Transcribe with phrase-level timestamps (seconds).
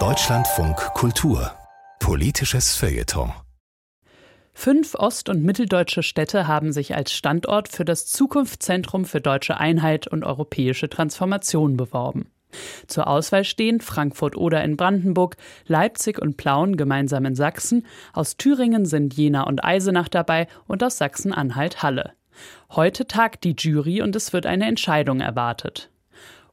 [0.00, 1.52] Deutschlandfunk Kultur
[2.00, 3.32] Politisches Feuilleton
[4.52, 10.08] Fünf ost- und mitteldeutsche Städte haben sich als Standort für das Zukunftszentrum für deutsche Einheit
[10.08, 12.32] und europäische Transformation beworben.
[12.88, 15.36] Zur Auswahl stehen Frankfurt oder in Brandenburg,
[15.68, 20.98] Leipzig und Plauen gemeinsam in Sachsen, aus Thüringen sind Jena und Eisenach dabei und aus
[20.98, 22.14] Sachsen-Anhalt Halle.
[22.72, 25.92] Heute tagt die Jury und es wird eine Entscheidung erwartet.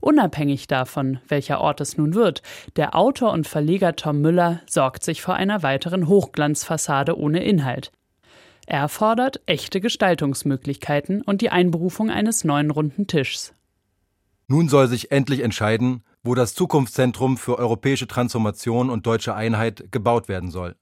[0.02, 2.41] Unabhängig davon, welcher Ort es nun wird,
[2.75, 7.91] der Autor und Verleger Tom Müller sorgt sich vor einer weiteren Hochglanzfassade ohne Inhalt.
[8.65, 13.54] Er fordert echte Gestaltungsmöglichkeiten und die Einberufung eines neuen runden Tischs.
[14.47, 20.27] Nun soll sich endlich entscheiden, wo das Zukunftszentrum für europäische Transformation und deutsche Einheit gebaut
[20.27, 20.75] werden soll.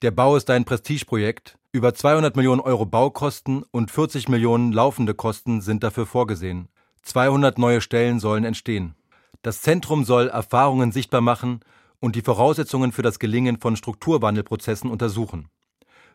[0.00, 1.58] Der Bau ist ein Prestigeprojekt.
[1.70, 6.68] Über 200 Millionen Euro Baukosten und 40 Millionen laufende Kosten sind dafür vorgesehen.
[7.02, 8.94] 200 neue Stellen sollen entstehen.
[9.42, 11.60] Das Zentrum soll Erfahrungen sichtbar machen
[12.00, 15.48] und die Voraussetzungen für das Gelingen von Strukturwandelprozessen untersuchen.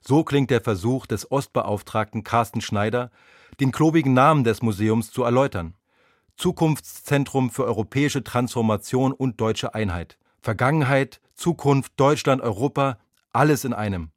[0.02, 3.11] So klingt der Versuch des Ostbeauftragten Carsten Schneider,
[3.59, 5.76] den klobigen Namen des Museums zu erläutern.
[6.36, 10.17] Zukunftszentrum für europäische Transformation und deutsche Einheit.
[10.42, 12.98] Vergangenheit, Zukunft, Deutschland, Europa,
[13.31, 14.09] alles in einem.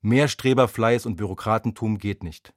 [0.00, 2.52] Mehr Streberfleiß und Bürokratentum geht nicht.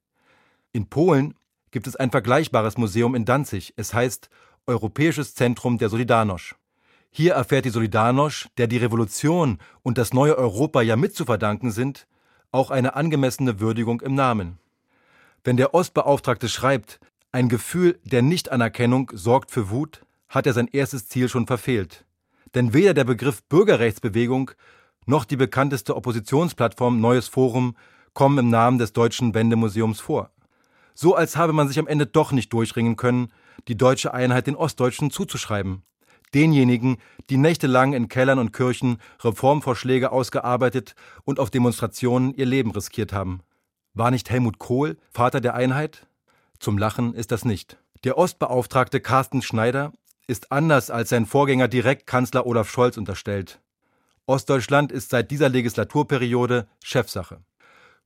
[0.72, 1.34] In Polen
[1.72, 3.73] gibt es ein vergleichbares Museum in Danzig.
[3.77, 4.30] Es heißt
[4.67, 6.55] Europäisches Zentrum der Solidarność.
[7.09, 12.08] Hier erfährt die Solidarność, der die Revolution und das neue Europa ja mitzuverdanken sind,
[12.52, 14.59] auch eine angemessene Würdigung im Namen.
[15.44, 17.00] Wenn der Ostbeauftragte schreibt,
[17.31, 22.06] ein Gefühl der Nichtanerkennung sorgt für Wut, hat er sein erstes Ziel schon verfehlt.
[22.53, 24.52] Denn weder der Begriff Bürgerrechtsbewegung
[25.06, 27.75] noch die bekannteste Oppositionsplattform Neues Forum
[28.13, 30.30] kommen im Namen des Deutschen Wendemuseums vor
[30.94, 33.31] so als habe man sich am Ende doch nicht durchringen können,
[33.67, 35.84] die deutsche Einheit den Ostdeutschen zuzuschreiben.
[36.34, 36.97] Denjenigen,
[37.30, 43.42] die nächtelang in Kellern und Kirchen Reformvorschläge ausgearbeitet und auf Demonstrationen ihr Leben riskiert haben.
[43.94, 46.07] War nicht Helmut Kohl Vater der Einheit?
[46.59, 47.78] Zum Lachen ist das nicht.
[48.03, 49.91] Der Ostbeauftragte Carsten Schneider
[50.28, 53.59] ist anders als sein Vorgänger direkt Kanzler Olaf Scholz unterstellt.
[54.25, 57.41] Ostdeutschland ist seit dieser Legislaturperiode Chefsache.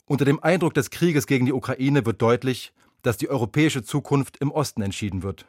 [0.08, 4.52] Unter dem Eindruck des Krieges gegen die Ukraine wird deutlich, dass die europäische Zukunft im
[4.52, 5.48] Osten entschieden wird.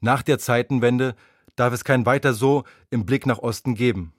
[0.00, 1.14] Nach der Zeitenwende
[1.56, 4.12] darf es kein weiter so im Blick nach Osten geben.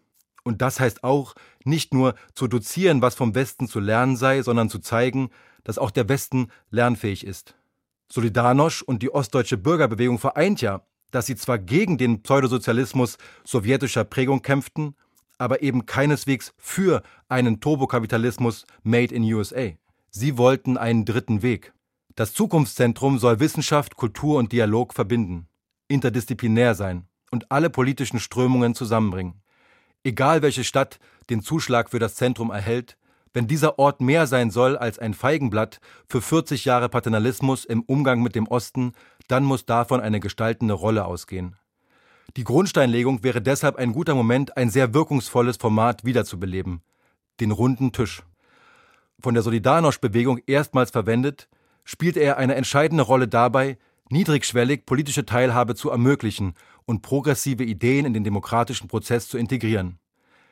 [0.44, 1.34] Und das heißt auch,
[1.64, 5.32] nicht nur zu dozieren, was vom Westen zu lernen sei, sondern zu zeigen,
[5.64, 7.56] dass auch der Westen lernfähig ist.
[8.14, 14.44] Solidarność und die ostdeutsche Bürgerbewegung vereint ja, dass sie zwar gegen den Pseudosozialismus sowjetischer Prägung
[14.44, 14.96] kämpften,
[15.38, 19.72] aber eben keineswegs für einen Turbokapitalismus made in USA.
[20.10, 21.74] Sie wollten einen dritten Weg.
[22.16, 25.48] Das Zukunftszentrum soll Wissenschaft, Kultur und Dialog verbinden,
[25.90, 29.42] interdisziplinär sein und alle politischen Strömungen zusammenbringen.
[30.04, 32.98] Egal welche Stadt den Zuschlag für das Zentrum erhält,
[33.34, 38.24] wenn dieser Ort mehr sein soll als ein Feigenblatt für 40 Jahre Paternalismus im Umgang
[38.24, 38.94] mit dem Osten,
[39.28, 41.58] dann muss davon eine gestaltende Rolle ausgehen.
[42.38, 46.82] Die Grundsteinlegung wäre deshalb ein guter Moment, ein sehr wirkungsvolles Format wiederzubeleben.
[47.40, 48.24] Den runden Tisch.
[49.20, 51.48] Von der Solidarność-Bewegung erstmals verwendet,
[51.86, 53.78] spielte er eine entscheidende Rolle dabei,
[54.10, 56.54] niedrigschwellig politische Teilhabe zu ermöglichen
[56.86, 60.00] und progressive Ideen in den demokratischen Prozess zu integrieren.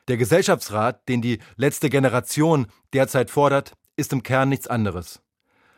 [0.08, 5.22] Der Gesellschaftsrat, den die letzte Generation derzeit fordert, ist im Kern nichts anderes.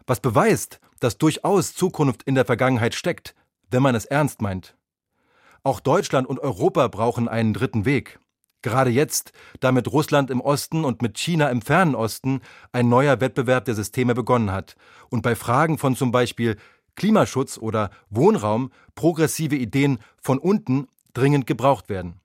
[0.07, 3.35] Was beweist, dass durchaus Zukunft in der Vergangenheit steckt,
[3.71, 4.76] wenn man es ernst meint.
[5.67, 8.21] Auch Deutschland und Europa brauchen einen dritten Weg.
[8.63, 12.41] Gerade jetzt, da mit Russland im Osten und mit China im fernen Osten
[12.71, 14.77] ein neuer Wettbewerb der Systeme begonnen hat
[15.09, 16.57] und bei Fragen von zum Beispiel
[16.95, 22.21] Klimaschutz oder Wohnraum progressive Ideen von unten dringend gebraucht werden.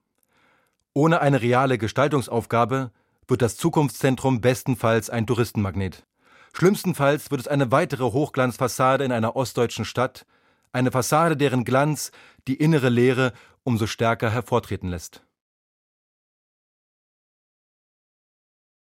[0.93, 2.91] Ohne eine reale Gestaltungsaufgabe
[3.27, 6.05] wird das Zukunftszentrum bestenfalls ein Touristenmagnet.
[6.53, 10.27] Schlimmstenfalls wird es eine weitere Hochglanzfassade in einer ostdeutschen Stadt,
[10.71, 12.11] eine Fassade, deren Glanz
[12.47, 13.33] die innere Leere
[13.63, 15.23] umso stärker hervortreten lässt.